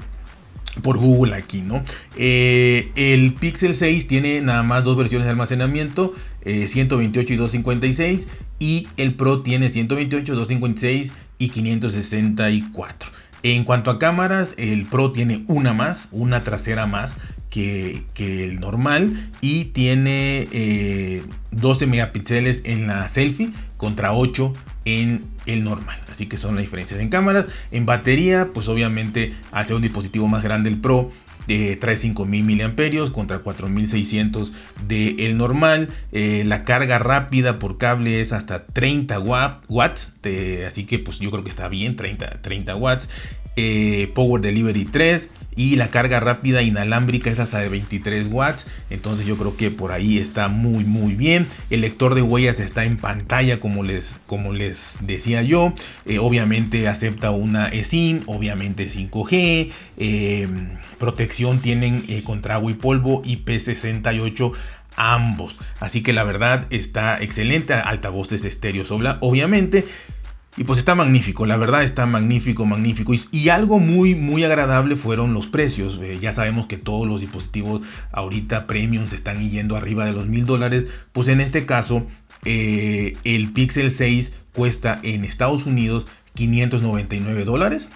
por 0.83 0.99
Google 0.99 1.35
aquí, 1.35 1.63
¿no? 1.63 1.83
Eh, 2.17 2.91
el 2.97 3.35
Pixel 3.35 3.75
6 3.75 4.07
tiene 4.07 4.41
nada 4.41 4.63
más 4.63 4.85
dos 4.85 4.97
versiones 4.97 5.27
de 5.27 5.31
almacenamiento, 5.31 6.13
128 6.45 7.33
eh, 7.33 7.35
y 7.35 7.39
256, 7.39 8.29
y 8.59 8.89
el 8.97 9.15
Pro 9.15 9.43
tiene 9.43 9.69
128, 9.69 10.35
256 10.35 11.13
y 11.39 11.49
564. 11.49 13.11
En 13.43 13.65
cuanto 13.65 13.91
a 13.91 13.99
cámaras, 13.99 14.55
el 14.59 14.87
Pro 14.87 15.13
tiene 15.13 15.45
una 15.47 15.73
más, 15.73 16.09
una 16.11 16.43
trasera 16.43 16.87
más 16.87 17.17
que, 17.51 18.05
el 18.19 18.61
normal 18.61 19.31
y 19.41 19.67
tiene 19.67 21.23
12 21.53 21.85
eh, 21.85 21.89
megapíxeles 21.89 22.63
en 22.65 22.87
la 22.87 23.09
selfie 23.09 23.51
contra 23.77 24.13
8 24.13 24.53
en 24.85 25.23
el 25.47 25.65
normal. 25.65 25.99
Así 26.11 26.27
que 26.27 26.37
son 26.37 26.55
las 26.55 26.65
diferencias 26.65 27.01
en 27.01 27.09
cámaras. 27.09 27.47
En 27.71 27.87
batería, 27.87 28.51
pues 28.53 28.69
obviamente 28.69 29.33
al 29.53 29.65
ser 29.65 29.77
un 29.77 29.83
dispositivo 29.83 30.29
más 30.29 30.43
grande 30.43 30.71
el 30.71 30.79
Pro, 30.79 31.11
eh, 31.49 31.77
trae 31.81 31.97
5000 31.97 32.45
mAh 32.45 33.13
contra 33.13 33.39
4600 33.39 34.53
del 34.87 35.21
el 35.21 35.37
normal. 35.37 35.89
Eh, 36.13 36.43
la 36.45 36.65
carga 36.65 36.99
rápida 36.99 37.59
por 37.59 37.79
cable 37.79 38.21
es 38.21 38.33
hasta 38.33 38.67
30 38.67 39.21
watts, 39.69 40.13
así 40.67 40.85
que 40.85 40.99
pues 40.99 41.21
yo 41.21 41.31
creo 41.31 41.45
que 41.45 41.51
está 41.51 41.69
bien, 41.69 41.97
30, 41.97 42.43
30 42.43 42.77
watts. 42.77 43.09
Power 44.15 44.41
Delivery 44.43 44.85
3 44.85 45.31
y 45.57 45.77
la 45.77 45.91
carga 45.91 46.21
rápida 46.21 46.63
inalámbrica 46.63 47.31
es 47.31 47.41
hasta 47.41 47.59
de 47.59 47.71
23 47.71 48.29
watts. 48.31 48.67
Entonces 48.91 49.27
yo 49.27 49.37
creo 49.37 49.57
que 49.57 49.71
por 49.71 49.91
ahí 49.91 50.19
está 50.19 50.49
muy 50.49 50.85
muy 50.85 51.15
bien. 51.15 51.47
El 51.71 51.81
lector 51.81 52.15
de 52.15 52.23
huellas 52.23 52.61
está 52.61 52.85
en 52.85 52.99
pantalla 52.99 53.59
como 53.59 53.83
les 53.83 54.21
como 54.27 54.53
les 54.53 54.99
decía 55.01 55.43
yo. 55.43 55.73
Eh, 56.05 56.19
obviamente 56.19 56.87
acepta 56.87 57.31
una 57.31 57.69
eSIM 57.69 58.21
obviamente 58.27 58.85
5G 58.85 59.73
em, 59.97 60.69
protección 60.99 61.61
tienen 61.61 62.05
eh, 62.09 62.23
contra 62.23 62.57
agua 62.57 62.71
y 62.71 62.75
polvo 62.75 63.23
IP68 63.23 64.53
ambos. 64.97 65.59
Así 65.81 66.03
que 66.03 66.13
la 66.13 66.25
verdad 66.25 66.67
está 66.71 67.23
excelente. 67.23 67.73
Altavoces 67.75 68.45
estéreos 68.45 68.91
obviamente 68.91 69.87
y 70.57 70.65
pues 70.65 70.79
está 70.79 70.95
magnífico, 70.95 71.45
la 71.45 71.59
verdad 71.59 71.83
está 71.83 72.07
magnífico, 72.07 72.65
magnífico. 72.65 73.13
Y, 73.31 73.49
algo 73.51 73.79
muy, 73.79 74.15
muy 74.15 74.43
agradable 74.43 74.97
fueron 74.97 75.35
los 75.35 75.47
precios. 75.47 76.01
Eh, 76.03 76.19
ya 76.19 76.33
sabemos 76.33 76.67
que 76.67 76.79
todos 76.79 77.07
los 77.07 77.21
dispositivos 77.21 77.87
ahorita 78.11 78.67
premium 78.67 79.07
se 79.07 79.17
están 79.17 79.49
yendo 79.51 79.77
arriba 79.77 80.07
de 80.07 80.13
los 80.13 80.27
mil 80.27 80.47
dólares. 80.47 80.87
Pues 81.13 81.29
en 81.29 81.41
este 81.43 81.67
caso, 81.67 82.07
eh, 82.47 83.17
el 83.25 83.53
Pixel 83.53 83.91
6 83.91 84.33
cuesta 84.55 84.99
en 85.03 85.27
Estados 85.27 85.67
Unidos 85.67 86.07
599 86.35 87.45
dólares. 87.45 87.91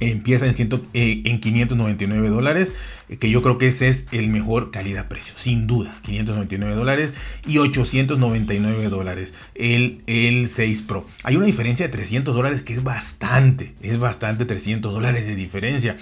Empieza 0.00 0.46
en, 0.46 0.56
ciento, 0.56 0.82
eh, 0.92 1.22
en 1.24 1.40
599 1.40 2.28
dólares, 2.28 2.72
eh, 3.08 3.16
que 3.16 3.30
yo 3.30 3.42
creo 3.42 3.58
que 3.58 3.68
ese 3.68 3.88
es 3.88 4.06
el 4.12 4.28
mejor 4.28 4.70
calidad-precio, 4.70 5.34
sin 5.36 5.66
duda, 5.66 5.98
599 6.02 6.74
dólares 6.74 7.10
y 7.46 7.58
899 7.58 8.88
dólares 8.88 9.34
el, 9.54 10.02
el 10.06 10.48
6 10.48 10.82
Pro. 10.82 11.06
Hay 11.22 11.36
una 11.36 11.46
diferencia 11.46 11.86
de 11.86 11.92
300 11.92 12.34
dólares 12.34 12.62
que 12.62 12.72
es 12.72 12.82
bastante, 12.82 13.74
es 13.82 13.98
bastante 13.98 14.44
300 14.44 14.92
dólares 14.92 15.26
de 15.26 15.36
diferencia. 15.36 15.96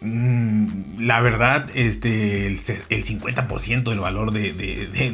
Mm, 0.00 1.00
la 1.00 1.20
verdad, 1.20 1.68
este, 1.74 2.46
el, 2.46 2.58
50% 2.58 3.90
del 3.90 4.00
valor 4.00 4.32
de, 4.32 4.52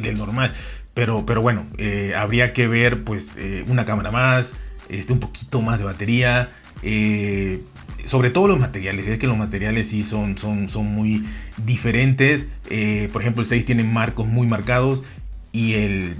del 0.01 0.17
normal. 0.17 0.53
Pero, 0.93 1.25
pero 1.25 1.41
bueno, 1.41 1.65
eh, 1.79 2.13
habría 2.15 2.53
que 2.53 2.67
ver 2.67 3.03
pues 3.03 3.31
una 3.67 3.83
cámara 3.83 4.11
más, 4.11 4.53
este, 4.89 5.11
un 5.11 5.19
poquito 5.19 5.61
más 5.61 5.79
de 5.79 5.85
batería. 5.85 6.51
Eh, 6.83 7.63
sobre 8.05 8.29
todo 8.29 8.47
los 8.47 8.59
materiales, 8.59 9.07
es 9.07 9.17
que 9.17 9.27
los 9.27 9.37
materiales 9.37 9.87
sí 9.87 10.03
son, 10.03 10.37
son, 10.37 10.67
son 10.67 10.87
muy 10.87 11.23
diferentes. 11.65 12.47
Eh, 12.69 13.09
por 13.13 13.21
ejemplo, 13.21 13.41
el 13.41 13.47
6 13.47 13.65
tiene 13.65 13.83
marcos 13.83 14.27
muy 14.27 14.47
marcados 14.47 15.03
y 15.51 15.73
el, 15.73 16.15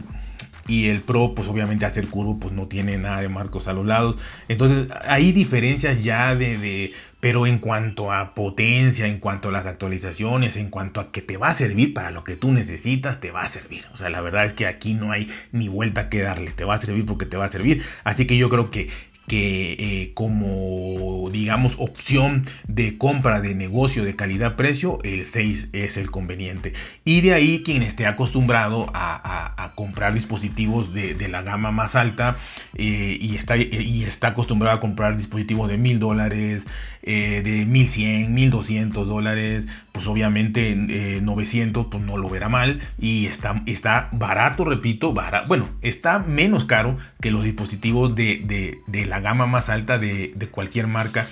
y 0.68 0.88
el 0.88 1.02
Pro, 1.02 1.34
pues 1.36 1.48
obviamente 1.48 1.86
hacer 1.86 2.08
curvo, 2.08 2.40
pues 2.40 2.54
no 2.54 2.68
tiene 2.68 2.98
nada 2.98 3.22
de 3.22 3.30
marcos 3.30 3.68
a 3.68 3.74
los 3.74 3.86
lados. 3.86 4.18
Entonces 4.48 4.88
hay 5.08 5.32
diferencias 5.34 6.04
ya 6.04 6.36
de, 6.36 6.58
de, 6.58 6.94
pero 7.20 7.48
en 7.48 7.60
cuanto 7.60 8.12
a 8.12 8.34
potencia, 8.34 9.08
en 9.08 9.20
cuanto 9.20 9.50
a 9.50 9.52
las 9.52 9.66
actualizaciones, 9.66 10.56
en 10.58 10.70
cuanto 10.70 11.02
a 11.02 11.12
que 11.12 11.22
te 11.22 11.38
va 11.38 11.50
a 11.50 11.54
servir 11.54 11.94
para 11.94 12.12
lo 12.12 12.24
que 12.24 12.36
tú 12.36 12.52
necesitas, 12.52 13.20
te 13.20 13.32
va 13.32 13.42
a 13.42 13.48
servir. 13.48 13.84
O 13.94 13.98
sea, 13.98 14.10
la 14.10 14.22
verdad 14.22 14.46
es 14.46 14.54
que 14.54 14.68
aquí 14.68 14.94
no 14.94 15.12
hay 15.12 15.30
ni 15.52 15.68
vuelta 15.68 16.10
que 16.10 16.22
darle, 16.22 16.52
te 16.52 16.64
va 16.64 16.76
a 16.76 16.82
servir 16.82 17.06
porque 17.06 17.26
te 17.26 17.38
va 17.38 17.46
a 17.46 17.50
servir. 17.50 17.84
Así 18.04 18.26
que 18.26 18.38
yo 18.38 18.50
creo 18.50 18.72
que 18.72 18.90
que 19.28 19.74
eh, 19.80 20.12
como 20.14 21.30
digamos 21.32 21.78
opción 21.80 22.46
de 22.68 22.98
compra 22.98 23.42
de 23.42 23.56
negocio 23.56 24.04
de 24.04 24.16
calidad-precio, 24.16 25.00
el 25.04 25.26
6 25.26 25.70
es 25.74 25.98
el 25.98 26.12
conveniente. 26.12 26.74
Y 27.06 27.22
de 27.22 27.34
ahí 27.34 27.64
quien 27.64 27.84
esté 27.84 28.06
acostumbrado 28.06 28.88
a, 28.94 29.74
comprar 29.76 30.14
dispositivos 30.14 30.94
de, 30.94 31.28
la 31.30 31.42
gama 31.42 31.72
más 31.72 31.96
alta 31.96 32.36
eh, 32.76 33.18
y, 33.20 33.36
está, 33.36 33.58
y 33.58 34.04
está 34.04 34.30
acostumbrado 34.30 34.78
a 34.78 34.80
comprar 34.80 35.18
dispositivos 35.18 35.68
de 35.70 35.78
mil 35.78 36.00
dólares, 36.00 36.68
eh, 37.02 37.42
de 37.44 37.66
1100, 37.66 38.34
1200 38.34 39.08
dólares, 39.08 39.68
pues 39.94 40.08
obviamente 40.08 40.76
900 40.76 41.86
pues 41.86 42.04
no 42.04 42.18
lo 42.18 42.30
verá 42.30 42.50
mal 42.50 42.82
y 43.00 43.28
está, 43.28 43.64
está 43.66 44.10
barato, 44.12 44.66
repito, 44.66 45.14
barato, 45.14 45.48
bueno, 45.48 45.70
está 45.82 46.20
menos 46.20 46.66
caro 46.66 46.98
que 47.22 47.32
los 47.32 47.46
dispositivos 47.46 48.16
de, 48.16 48.76
de 48.86 49.06
la 49.06 49.22
gama 49.22 49.48
más 49.48 49.70
alta 49.70 50.00
de, 50.00 50.34
cualquier 50.52 50.88
marca 50.88 51.28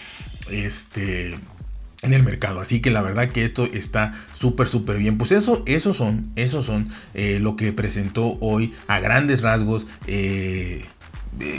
este, 0.49 1.35
en 2.01 2.13
el 2.13 2.23
mercado. 2.23 2.59
Así 2.59 2.81
que 2.81 2.91
la 2.91 3.01
verdad 3.01 3.29
que 3.29 3.43
esto 3.43 3.65
está 3.71 4.13
súper, 4.33 4.67
súper 4.67 4.97
bien. 4.97 5.17
Pues 5.17 5.31
eso, 5.31 5.63
esos 5.65 5.97
son, 5.97 6.31
esos 6.35 6.65
son 6.65 6.89
eh, 7.13 7.39
lo 7.41 7.55
que 7.55 7.73
presentó 7.73 8.37
hoy 8.39 8.73
a 8.87 8.99
grandes 8.99 9.41
rasgos. 9.41 9.87
Eh, 10.07 10.85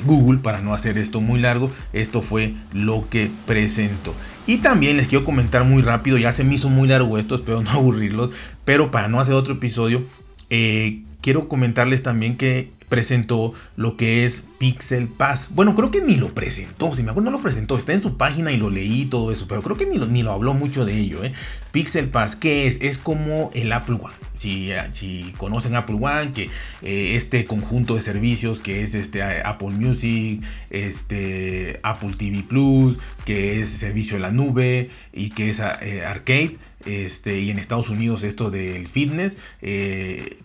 Google, 0.05 0.38
para 0.38 0.61
no 0.61 0.75
hacer 0.75 0.99
esto 0.99 1.21
muy 1.21 1.41
largo, 1.41 1.71
esto 1.93 2.23
fue 2.23 2.55
lo 2.73 3.09
que 3.09 3.31
presentó. 3.47 4.14
Y 4.47 4.59
también 4.59 4.97
les 4.97 5.09
quiero 5.09 5.25
comentar 5.25 5.64
muy 5.64 5.83
rápido, 5.83 6.19
ya 6.19 6.33
se 6.33 6.45
me 6.45 6.55
hizo 6.55 6.69
muy 6.69 6.88
largo 6.88 7.19
esto, 7.19 7.35
espero 7.35 7.62
no 7.62 7.71
aburrirlos, 7.73 8.35
pero 8.64 8.91
para 8.91 9.09
no 9.09 9.21
hacer 9.21 9.35
otro 9.35 9.55
episodio, 9.55 10.02
eh, 10.50 11.02
quiero 11.21 11.49
comentarles 11.49 12.02
también 12.02 12.37
que 12.37 12.71
presentó 12.93 13.55
lo 13.75 13.97
que 13.97 14.27
es 14.27 14.45
Pixel 14.59 15.09
Pass. 15.09 15.49
Bueno, 15.55 15.75
creo 15.75 15.91
que 15.91 16.03
ni 16.03 16.15
lo 16.15 16.35
presentó, 16.35 16.95
si 16.95 17.03
me 17.03 17.11
acuerdo 17.11 17.31
no 17.31 17.39
lo 17.39 17.43
presentó, 17.43 17.79
está 17.79 17.95
en 17.95 18.03
su 18.03 18.19
página 18.19 18.53
y 18.53 18.59
lo 18.59 18.69
leí 18.69 19.07
todo 19.07 19.33
eso, 19.33 19.49
pero 19.49 19.63
creo 19.63 19.79
que 19.79 19.87
ni 19.87 19.97
lo, 19.97 20.07
ni 20.07 20.23
lo 20.23 20.31
habló 20.31 20.53
mucho 20.53 20.85
de 20.85 20.97
ello. 20.97 21.25
¿eh? 21.25 21.33
Pixel 21.73 22.11
Pass, 22.11 22.37
¿qué 22.37 22.67
es? 22.67 22.79
Es 22.83 22.99
como 22.99 23.51
el 23.55 23.73
Apple 23.73 23.97
One. 24.01 24.15
Si, 24.35 24.71
si 24.91 25.35
conocen 25.37 25.75
Apple 25.75 25.97
One, 26.01 26.33
que 26.33 26.51
eh, 26.83 27.17
este 27.17 27.45
conjunto 27.45 27.95
de 27.95 28.03
servicios 28.03 28.61
que 28.61 28.83
es 28.83 28.95
este 28.95 29.23
Apple 29.23 29.71
Music, 29.71 30.43
este 30.71 31.81
Apple 31.83 32.15
TV 32.17 32.45
Plus, 32.47 32.99
que 33.25 33.61
es 33.61 33.69
servicio 33.69 34.17
de 34.17 34.21
la 34.21 34.31
nube 34.31 34.91
y 35.13 35.31
que 35.31 35.51
es 35.51 35.61
eh, 35.61 36.05
arcade 36.05 36.57
este, 36.87 37.41
y 37.41 37.51
en 37.51 37.59
Estados 37.59 37.89
Unidos 37.89 38.25
esto 38.25 38.51
del 38.51 38.89
fitness, 38.89 39.37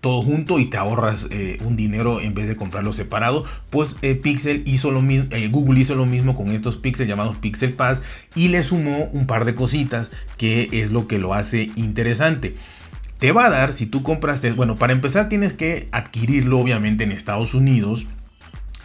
todo 0.01 0.21
junto 0.21 0.59
y 0.59 0.65
te 0.65 0.77
ahorras 0.77 1.27
un 1.65 1.75
dinero 1.75 2.21
en 2.21 2.35
vez 2.37 2.47
de 2.47 2.55
comprarlo 2.55 2.93
separado, 2.93 3.43
pues 3.69 3.97
eh, 4.01 4.15
Pixel 4.15 4.63
hizo 4.65 4.91
lo 4.91 5.01
mismo, 5.01 5.27
Google 5.51 5.79
hizo 5.79 5.95
lo 5.95 6.05
mismo 6.05 6.35
con 6.35 6.49
estos 6.49 6.77
Pixel 6.77 7.07
llamados 7.07 7.35
Pixel 7.35 7.73
Pass 7.73 8.01
y 8.35 8.47
le 8.47 8.63
sumó 8.63 9.09
un 9.11 9.27
par 9.27 9.45
de 9.45 9.55
cositas 9.55 10.11
que 10.37 10.69
es 10.71 10.91
lo 10.91 11.07
que 11.07 11.19
lo 11.19 11.33
hace 11.33 11.71
interesante. 11.75 12.55
Te 13.19 13.31
va 13.31 13.47
a 13.47 13.49
dar, 13.49 13.73
si 13.73 13.87
tú 13.87 14.03
compraste, 14.03 14.51
bueno, 14.51 14.75
para 14.75 14.93
empezar 14.93 15.27
tienes 15.27 15.53
que 15.53 15.87
adquirirlo 15.91 16.59
obviamente 16.59 17.03
en 17.03 17.11
Estados 17.11 17.55
Unidos 17.55 18.05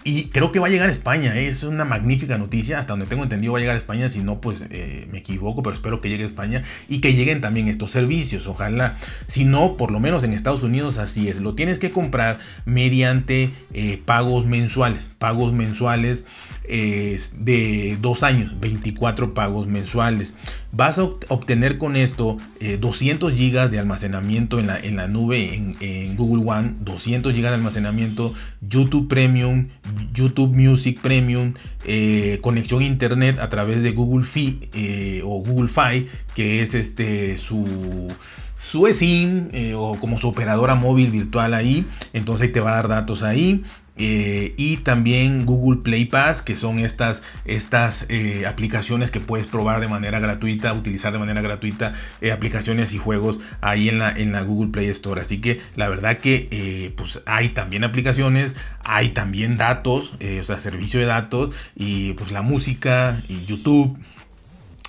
y 0.04 0.24
creo 0.24 0.52
que 0.52 0.58
va 0.58 0.66
a 0.66 0.70
llegar 0.70 0.88
a 0.88 0.92
España, 0.92 1.36
¿eh? 1.36 1.46
es 1.46 1.62
una 1.62 1.84
magnífica 1.84 2.38
noticia, 2.38 2.78
hasta 2.78 2.92
donde 2.92 3.06
tengo 3.06 3.22
entendido 3.22 3.52
va 3.52 3.58
a 3.58 3.60
llegar 3.60 3.76
a 3.76 3.78
España, 3.78 4.08
si 4.08 4.22
no 4.22 4.40
pues 4.40 4.66
eh, 4.70 5.08
me 5.10 5.18
equivoco, 5.18 5.62
pero 5.62 5.74
espero 5.74 6.00
que 6.00 6.08
llegue 6.08 6.24
a 6.24 6.26
España 6.26 6.62
y 6.88 7.00
que 7.00 7.14
lleguen 7.14 7.40
también 7.40 7.68
estos 7.68 7.90
servicios, 7.90 8.46
ojalá, 8.46 8.96
si 9.26 9.44
no, 9.44 9.76
por 9.76 9.90
lo 9.90 10.00
menos 10.00 10.24
en 10.24 10.32
Estados 10.32 10.62
Unidos 10.62 10.98
así 10.98 11.28
es, 11.28 11.40
lo 11.40 11.54
tienes 11.54 11.78
que 11.78 11.90
comprar 11.90 12.38
mediante 12.64 13.50
eh, 13.72 14.02
pagos 14.04 14.46
mensuales, 14.46 15.10
pagos 15.18 15.52
mensuales 15.52 16.26
de 16.68 17.98
dos 18.00 18.22
años, 18.22 18.58
24 18.60 19.34
pagos 19.34 19.66
mensuales. 19.66 20.34
Vas 20.70 20.98
a 20.98 21.04
obtener 21.04 21.76
con 21.76 21.96
esto 21.96 22.38
200 22.80 23.34
GB 23.34 23.68
de 23.68 23.78
almacenamiento 23.78 24.58
en 24.58 24.68
la, 24.68 24.78
en 24.78 24.96
la 24.96 25.08
nube 25.08 25.54
en, 25.54 26.16
Google 26.16 26.44
One, 26.50 26.74
200 26.80 27.32
GB 27.32 27.42
de 27.42 27.48
almacenamiento, 27.48 28.32
YouTube 28.60 29.08
Premium, 29.08 29.66
YouTube 30.14 30.54
Music 30.54 31.00
Premium, 31.00 31.54
eh, 31.84 32.38
conexión 32.42 32.82
internet 32.82 33.38
a 33.40 33.48
través 33.48 33.82
de 33.82 33.90
Google 33.92 34.24
Fi 34.24 34.60
eh, 34.72 35.22
o 35.24 35.42
Google 35.42 35.68
Fi, 35.68 36.06
que 36.34 36.62
es 36.62 36.74
este 36.74 37.36
su 37.36 38.08
su 38.56 38.86
eSIM 38.86 39.48
eh, 39.52 39.74
o 39.74 39.98
como 39.98 40.18
su 40.18 40.28
operadora 40.28 40.76
móvil 40.76 41.10
virtual 41.10 41.52
ahí. 41.54 41.84
Entonces 42.12 42.52
te 42.52 42.60
va 42.60 42.72
a 42.72 42.76
dar 42.76 42.88
datos 42.88 43.24
ahí. 43.24 43.64
Eh, 43.96 44.54
y 44.56 44.78
también 44.78 45.44
Google 45.44 45.82
Play 45.82 46.06
Pass, 46.06 46.40
que 46.40 46.56
son 46.56 46.78
estas, 46.78 47.22
estas 47.44 48.06
eh, 48.08 48.46
aplicaciones 48.46 49.10
que 49.10 49.20
puedes 49.20 49.46
probar 49.46 49.80
de 49.80 49.88
manera 49.88 50.18
gratuita, 50.18 50.72
utilizar 50.72 51.12
de 51.12 51.18
manera 51.18 51.42
gratuita 51.42 51.92
eh, 52.22 52.32
aplicaciones 52.32 52.94
y 52.94 52.98
juegos 52.98 53.40
ahí 53.60 53.90
en 53.90 53.98
la, 53.98 54.10
en 54.10 54.32
la 54.32 54.42
Google 54.42 54.70
Play 54.70 54.88
Store. 54.88 55.20
Así 55.20 55.40
que 55.40 55.60
la 55.76 55.88
verdad 55.88 56.18
que 56.18 56.92
pues 56.96 57.22
hay 57.26 57.50
también 57.50 57.84
aplicaciones, 57.84 58.56
hay 58.82 59.10
también 59.10 59.56
datos, 59.56 60.12
o 60.40 60.44
sea, 60.44 60.58
servicio 60.58 61.00
de 61.00 61.06
datos 61.06 61.54
y 61.76 62.12
pues 62.14 62.32
la 62.32 62.42
música 62.42 63.20
y 63.28 63.44
YouTube. 63.44 63.98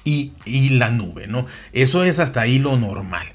Y, 0.05 0.33
y 0.43 0.71
la 0.71 0.89
nube, 0.89 1.27
¿no? 1.27 1.45
Eso 1.71 2.03
es 2.03 2.19
hasta 2.19 2.41
ahí 2.41 2.59
lo 2.59 2.75
normal. 2.75 3.25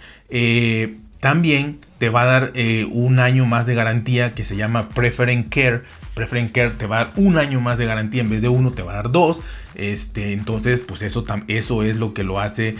También 1.21 1.81
te 1.99 2.11
va 2.11 2.23
a 2.23 2.27
dar 2.27 2.53
eh, 2.55 2.87
un 2.93 3.19
año 3.19 3.45
más 3.45 3.67
de 3.67 3.75
garantía 3.75 4.35
que 4.35 4.45
se 4.45 4.57
llama 4.57 4.89
Preferent 4.91 5.53
Care. 5.53 5.83
Preferent 6.15 6.53
Care 6.53 6.71
te 6.71 6.87
va 6.87 7.01
a 7.01 7.05
dar 7.07 7.15
un 7.17 7.39
año 7.39 7.61
más 7.61 7.79
de 7.79 7.87
garantía 7.87 8.21
en 8.21 8.31
vez 8.31 8.43
de 8.43 8.49
uno, 8.49 8.71
te 8.71 8.83
va 8.83 8.93
a 8.93 8.97
dar 8.97 9.11
dos. 9.11 9.43
Este, 9.75 10.33
entonces, 10.33 10.81
pues 10.81 11.03
eso, 11.03 11.25
eso 11.49 11.83
es 11.83 11.97
lo 11.97 12.15
que 12.15 12.23
lo 12.23 12.39
hace 12.39 12.77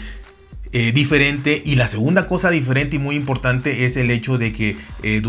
eh, 0.71 0.91
diferente. 0.93 1.61
Y 1.65 1.75
la 1.75 1.87
segunda 1.87 2.27
cosa 2.27 2.49
diferente 2.49 2.95
y 2.95 2.99
muy 2.99 3.15
importante 3.15 3.85
es 3.85 3.97
el 3.97 4.11
hecho 4.11 4.37
de 4.37 4.53
que 4.53 4.77
eh, 5.03 5.21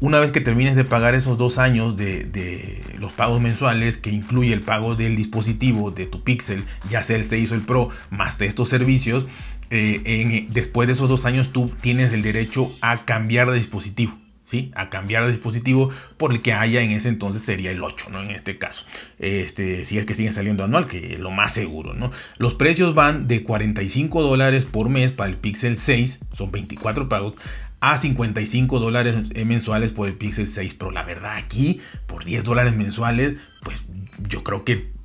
una 0.00 0.18
vez 0.18 0.32
que 0.32 0.40
termines 0.42 0.76
de 0.76 0.84
pagar 0.84 1.14
esos 1.14 1.38
dos 1.38 1.58
años 1.58 1.96
de, 1.96 2.24
de, 2.24 2.82
los 2.98 3.12
pagos 3.12 3.40
mensuales, 3.40 3.96
que 3.96 4.10
incluye 4.10 4.52
el 4.52 4.60
pago 4.60 4.94
del 4.94 5.16
dispositivo 5.16 5.90
de 5.90 6.04
tu 6.04 6.22
Pixel, 6.22 6.64
ya 6.90 7.02
sea 7.02 7.16
el 7.16 7.24
6 7.24 7.52
o 7.52 7.54
el 7.54 7.62
Pro, 7.62 7.90
más 8.10 8.38
de 8.38 8.46
estos 8.46 8.68
servicios, 8.68 9.26
eh, 9.70 10.02
en, 10.04 10.52
después 10.52 10.86
de 10.86 10.92
esos 10.92 11.08
dos 11.08 11.24
años 11.24 11.52
tú 11.52 11.72
tienes 11.80 12.12
el 12.12 12.22
derecho 12.22 12.70
a 12.80 13.04
cambiar 13.04 13.50
de 13.50 13.56
dispositivo. 13.56 14.18
¿Sí? 14.44 14.72
A 14.74 14.88
cambiar 14.88 15.26
de 15.26 15.32
dispositivo 15.32 15.90
por 16.16 16.32
el 16.32 16.40
que 16.40 16.54
haya 16.54 16.80
en 16.80 16.90
ese 16.90 17.10
entonces 17.10 17.42
sería 17.42 17.70
el 17.70 17.82
8, 17.82 18.06
¿no? 18.08 18.22
En 18.22 18.30
este 18.30 18.56
caso. 18.56 18.86
Este, 19.18 19.84
si 19.84 19.98
es 19.98 20.06
que 20.06 20.14
siguen 20.14 20.32
saliendo 20.32 20.64
anual, 20.64 20.86
que 20.86 21.12
es 21.12 21.20
lo 21.20 21.30
más 21.30 21.52
seguro, 21.52 21.92
¿no? 21.92 22.10
Los 22.38 22.54
precios 22.54 22.94
van 22.94 23.28
de 23.28 23.42
45 23.42 24.22
dólares 24.22 24.64
por 24.64 24.88
mes 24.88 25.12
para 25.12 25.28
el 25.28 25.36
Pixel 25.36 25.76
6, 25.76 26.20
son 26.32 26.50
24 26.50 27.10
pagos, 27.10 27.34
a 27.80 27.98
55 27.98 28.78
dólares 28.80 29.34
mensuales 29.44 29.92
por 29.92 30.08
el 30.08 30.14
Pixel 30.14 30.46
6 30.46 30.72
Pro. 30.72 30.92
La 30.92 31.04
verdad, 31.04 31.36
aquí, 31.36 31.80
por 32.06 32.24
10 32.24 32.42
dólares 32.44 32.74
mensuales, 32.74 33.34
pues 33.62 33.84
yo 34.28 34.42
creo 34.44 34.64
que 34.64 34.97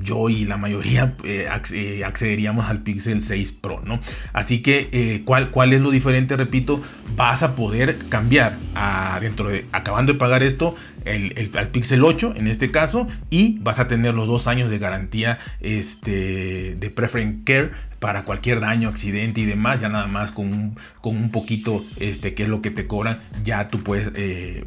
yo, 0.00 0.28
y 0.28 0.44
la 0.44 0.56
mayoría 0.56 1.14
eh, 1.24 1.48
eh, 1.72 2.04
accederíamos 2.04 2.66
al 2.66 2.82
Pixel 2.82 3.20
6 3.20 3.52
Pro, 3.52 3.80
¿no? 3.84 4.00
Así 4.32 4.60
que, 4.60 4.88
eh, 4.92 5.22
¿cuál, 5.24 5.50
¿cuál 5.50 5.72
es 5.72 5.80
lo 5.80 5.90
diferente? 5.90 6.36
Repito, 6.36 6.82
vas 7.16 7.42
a 7.42 7.54
poder 7.54 7.98
cambiar 8.08 8.58
a, 8.74 9.18
dentro 9.20 9.48
de, 9.48 9.66
acabando 9.72 10.12
de 10.12 10.18
pagar 10.18 10.42
esto, 10.42 10.74
el, 11.04 11.50
al 11.56 11.68
Pixel 11.68 12.02
8 12.02 12.34
en 12.36 12.48
este 12.48 12.70
caso, 12.70 13.06
y 13.30 13.58
vas 13.60 13.78
a 13.78 13.86
tener 13.86 14.14
los 14.14 14.26
dos 14.26 14.48
años 14.48 14.70
de 14.70 14.78
garantía 14.78 15.38
este, 15.60 16.74
de 16.74 16.90
Preference 16.90 17.44
Care 17.44 17.70
para 18.00 18.24
cualquier 18.24 18.60
daño, 18.60 18.88
accidente 18.88 19.40
y 19.40 19.46
demás, 19.46 19.80
ya 19.80 19.88
nada 19.88 20.08
más 20.08 20.30
con 20.30 20.52
un, 20.52 20.76
con 21.00 21.16
un 21.16 21.30
poquito, 21.30 21.82
este, 22.00 22.34
que 22.34 22.42
es 22.42 22.48
lo 22.48 22.60
que 22.60 22.70
te 22.70 22.86
cobran, 22.86 23.18
ya 23.42 23.68
tú 23.68 23.82
puedes 23.82 24.12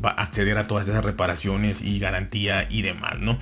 acceder 0.02 0.58
a 0.58 0.66
todas 0.66 0.88
esas 0.88 1.06
reparaciones 1.06 1.84
y 1.84 2.00
garantía 2.00 2.68
y 2.68 2.82
demás, 2.82 3.20
¿no? 3.20 3.38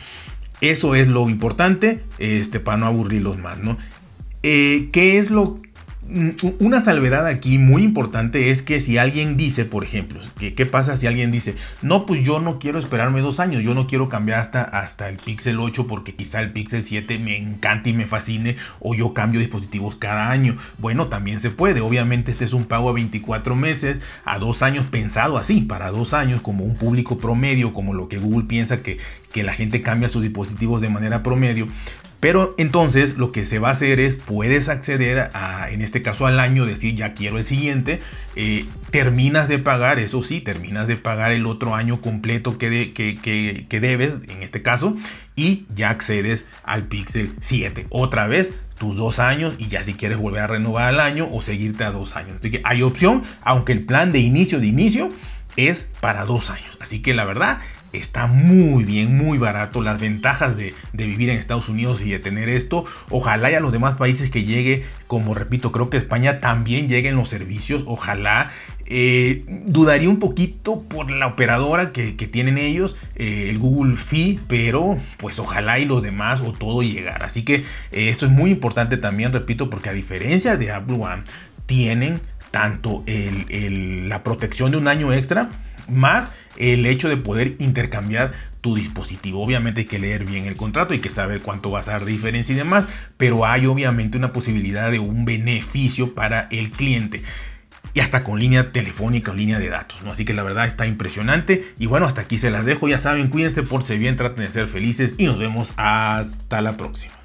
Eso 0.62 0.95
es 0.95 1.07
lo 1.07 1.29
importante, 1.29 2.03
este, 2.17 2.59
para 2.59 2.77
no 2.77 2.85
aburrirlos 2.85 3.38
más, 3.38 3.59
¿no? 3.59 3.77
Eh, 4.43 4.89
¿Qué 4.91 5.17
es 5.17 5.31
lo 5.31 5.59
una 6.59 6.81
salvedad 6.81 7.25
aquí 7.25 7.57
muy 7.57 7.83
importante 7.83 8.51
es 8.51 8.62
que 8.62 8.79
si 8.79 9.00
alguien 9.00 9.38
dice, 9.38 9.65
por 9.65 9.83
ejemplo, 9.83 10.19
¿qué, 10.38 10.65
pasa 10.65 10.95
si 10.97 11.07
alguien 11.07 11.31
dice, 11.31 11.55
no, 11.81 12.05
pues 12.05 12.21
yo 12.21 12.39
no 12.39 12.59
quiero 12.59 12.77
esperarme 12.77 13.21
dos 13.21 13.39
años, 13.39 13.63
yo 13.63 13.74
no 13.74 13.88
quiero 13.88 14.07
cambiar 14.07 14.39
hasta, 14.39 14.62
hasta 14.62 15.09
el 15.09 15.17
Pixel 15.17 15.59
8 15.59 15.88
porque 15.88 16.13
quizá 16.13 16.41
el 16.41 16.51
Pixel 16.51 16.83
7 16.83 17.17
me 17.17 17.38
encante 17.38 17.89
y 17.89 17.93
me 17.93 18.05
fascine 18.05 18.55
o 18.79 18.93
yo 18.93 19.13
cambio 19.13 19.39
dispositivos 19.39 19.95
cada 19.95 20.29
año? 20.29 20.55
Bueno, 20.77 21.07
también 21.07 21.39
se 21.39 21.50
puede, 21.50 21.81
obviamente 21.81 22.29
este 22.29 22.45
es 22.45 22.53
un 22.53 22.65
pago 22.65 22.89
a 22.89 22.93
24 22.93 23.55
meses, 23.55 24.00
a 24.25 24.38
dos 24.38 24.62
años 24.62 24.85
pensado 24.85 25.38
así, 25.38 25.62
para 25.62 25.89
dos 25.89 26.13
años 26.13 26.41
como 26.41 26.65
un 26.65 26.75
público 26.75 27.17
promedio, 27.17 27.74
como 27.74 27.95
lo 27.95 28.07
que 28.07 28.19
Google 28.19 28.45
piensa 28.45 28.83
que, 28.83 28.97
que 29.31 29.43
la 29.43 29.53
gente 29.53 29.81
cambia 29.81 30.07
sus 30.07 30.21
dispositivos 30.21 30.81
de 30.81 30.89
manera 30.89 31.24
promedio. 31.24 31.67
Pero 32.19 32.55
entonces 32.57 33.17
lo 33.17 33.31
que 33.31 33.45
se 33.45 33.60
va 33.60 33.69
a 33.69 33.72
hacer 33.72 34.00
es, 34.00 34.15
puedes 34.15 34.69
acceder 34.69 35.29
a, 35.34 35.69
en 35.69 35.81
este 35.81 36.01
caso 36.01 36.25
al 36.25 36.39
año, 36.39 36.65
decir 36.65 36.95
ya 36.95 37.13
quiero 37.13 37.38
el 37.38 37.43
siguiente, 37.43 38.01
eh, 38.36 38.65
terminas 38.89 39.48
de 39.48 39.60
pagar, 39.60 40.00
eso 40.00 40.24
sí, 40.24 40.41
terminas 40.41 40.88
de 40.88 40.95
pagar 40.95 41.31
el 41.31 41.45
otro 41.45 41.75
año 41.75 42.01
completo 42.01 42.57
que, 42.57 42.93
que, 42.93 43.65
que, 43.67 43.79
debes, 43.79 44.17
en 44.27 44.41
este 44.41 44.62
caso, 44.62 44.95
y 45.36 45.65
ya 45.75 45.89
accedes 45.89 46.45
al 46.63 46.88
Pixel 46.88 47.34
7. 47.39 47.88
Otra 47.89 48.27
vez, 48.27 48.53
tus 48.77 48.95
dos 48.95 49.19
años 49.19 49.55
y 49.57 49.67
ya 49.67 49.84
si 49.84 49.93
quieres 49.93 50.17
volver 50.17 50.41
a 50.41 50.48
renovar 50.48 50.86
al 50.86 51.00
año 51.00 51.27
o 51.31 51.41
seguirte 51.41 51.84
a 51.84 51.91
dos 51.91 52.15
años. 52.15 52.39
Así 52.39 52.51
que 52.51 52.62
hay 52.63 52.81
opción, 52.81 53.24
aunque 53.41 53.72
el 53.72 53.86
plan 53.86 54.12
de 54.12 54.19
inicio 54.19 54.60
de 54.60 54.67
inicio 54.67 55.12
es 55.55 55.88
para 56.01 56.25
dos 56.25 56.50
años. 56.50 56.77
Así 56.79 57.01
que 57.01 57.13
la 57.13 57.25
verdad 57.25 57.60
está 57.93 58.27
muy 58.27 58.83
bien, 58.83 59.15
muy 59.15 59.37
barato. 59.37 59.81
Las 59.81 59.99
ventajas 59.99 60.57
de, 60.57 60.73
vivir 60.93 61.29
en 61.29 61.37
Estados 61.37 61.69
Unidos 61.69 62.03
y 62.03 62.11
de 62.11 62.19
tener 62.19 62.49
esto, 62.49 62.85
ojalá 63.09 63.51
y 63.51 63.55
a 63.55 63.59
los 63.59 63.71
demás 63.71 63.95
países 63.95 64.31
que 64.31 64.43
llegue, 64.43 64.83
como 65.07 65.33
repito, 65.33 65.71
creo 65.71 65.89
que 65.89 65.97
España 65.97 66.41
también 66.41 66.87
lleguen 66.87 67.15
los 67.15 67.29
servicios, 67.29 67.83
ojalá. 67.85 68.51
Eh, 68.87 69.43
dudaría 69.65 70.09
un 70.09 70.19
poquito 70.19 70.81
por 70.83 71.09
la 71.09 71.25
operadora 71.25 71.91
que, 71.91 72.13
tienen 72.13 72.57
ellos, 72.57 72.95
eh, 73.15 73.47
el 73.49 73.57
Google 73.57 73.97
Fi, 73.97 74.39
pero 74.47 74.97
pues 75.17 75.39
ojalá 75.39 75.79
y 75.79 75.85
los 75.85 76.03
demás 76.03 76.41
o 76.41 76.53
todo 76.53 76.83
llegar. 76.83 77.23
Así 77.23 77.43
que 77.43 77.55
eh, 77.55 78.09
esto 78.09 78.25
es 78.25 78.31
muy 78.31 78.51
importante 78.51 78.97
también, 78.97 79.33
repito, 79.33 79.69
porque 79.69 79.89
a 79.89 79.93
diferencia 79.93 80.57
de 80.57 80.71
Apple 80.71 80.97
One, 80.99 81.23
tienen 81.65 82.21
tanto 82.51 83.03
la 83.07 84.23
protección 84.23 84.71
de 84.71 84.77
un 84.77 84.87
año 84.87 85.11
extra, 85.11 85.49
más 85.87 86.31
el 86.57 86.85
hecho 86.85 87.09
de 87.09 87.17
poder 87.17 87.55
intercambiar 87.59 88.33
tu 88.61 88.75
dispositivo. 88.75 89.43
Obviamente 89.43 89.81
hay 89.81 89.87
que 89.87 89.99
leer 89.99 90.25
bien 90.25 90.45
el 90.45 90.55
contrato, 90.55 90.93
hay 90.93 90.99
que 90.99 91.09
saber 91.09 91.41
cuánto 91.41 91.69
va 91.71 91.79
a 91.79 91.83
ser 91.83 92.03
de 92.05 92.11
diferencia 92.11 92.53
y 92.53 92.57
demás, 92.57 92.87
pero 93.17 93.45
hay 93.45 93.67
obviamente 93.67 94.17
una 94.17 94.33
posibilidad 94.33 94.89
de 94.89 94.99
un 94.99 95.25
beneficio 95.25 96.15
para 96.15 96.47
el 96.51 96.71
cliente. 96.71 97.21
Y 97.93 98.01
hasta 98.01 98.23
con 98.23 98.39
línea 98.39 98.73
telefónica 98.73 99.31
o 99.31 99.35
línea 99.35 99.57
de 99.57 99.69
datos, 99.69 100.03
¿no? 100.03 100.11
Así 100.11 100.25
que 100.25 100.33
la 100.33 100.43
verdad 100.43 100.65
está 100.65 100.85
impresionante. 100.85 101.65
Y 101.79 101.85
bueno, 101.85 102.05
hasta 102.05 102.21
aquí 102.21 102.37
se 102.37 102.51
las 102.51 102.65
dejo. 102.65 102.89
Ya 102.89 102.99
saben, 102.99 103.29
cuídense, 103.29 103.63
por 103.63 103.83
si 103.83 103.97
bien, 103.97 104.17
traten 104.17 104.43
de 104.43 104.51
ser 104.51 104.67
felices 104.67 105.15
y 105.17 105.27
nos 105.27 105.37
vemos 105.37 105.73
hasta 105.77 106.61
la 106.61 106.75
próxima. 106.75 107.25